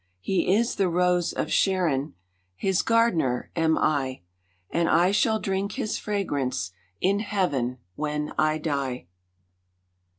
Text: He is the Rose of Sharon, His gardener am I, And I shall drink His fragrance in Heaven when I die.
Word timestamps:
He 0.19 0.51
is 0.55 0.77
the 0.77 0.89
Rose 0.89 1.31
of 1.31 1.51
Sharon, 1.53 2.15
His 2.55 2.81
gardener 2.81 3.51
am 3.55 3.77
I, 3.77 4.21
And 4.71 4.89
I 4.89 5.11
shall 5.11 5.37
drink 5.39 5.73
His 5.73 5.99
fragrance 5.99 6.71
in 7.01 7.19
Heaven 7.19 7.77
when 7.93 8.33
I 8.35 8.57
die. 8.57 9.05